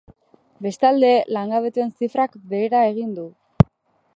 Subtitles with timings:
[0.65, 3.29] Bestalde, langabetuen zifrak behera egin du.